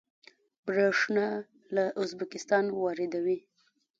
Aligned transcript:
بریښنا 0.65 1.27
له 1.75 1.85
ازبکستان 2.01 2.65
واردوي 2.79 3.39